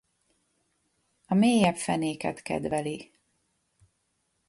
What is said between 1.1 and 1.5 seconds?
A